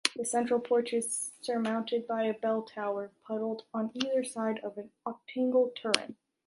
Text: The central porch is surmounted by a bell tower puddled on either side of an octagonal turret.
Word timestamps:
The 0.15 0.25
central 0.25 0.59
porch 0.59 0.93
is 0.93 1.29
surmounted 1.41 2.07
by 2.07 2.23
a 2.23 2.33
bell 2.33 2.63
tower 2.63 3.11
puddled 3.27 3.65
on 3.71 3.91
either 3.93 4.23
side 4.23 4.57
of 4.63 4.79
an 4.79 4.89
octagonal 5.05 5.73
turret. 5.79 6.15